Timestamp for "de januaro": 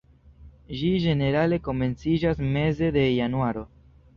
2.99-3.67